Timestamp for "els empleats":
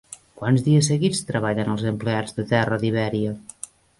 1.75-2.35